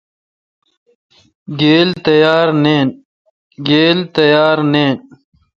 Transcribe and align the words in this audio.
گیل 1.59 1.89
تیار 4.13 4.53
نین۔ 4.71 4.87